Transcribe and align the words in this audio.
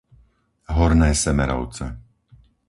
Horné 0.75 1.11
Semerovce 1.21 1.85